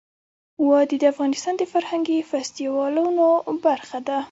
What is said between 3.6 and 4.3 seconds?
برخه ده.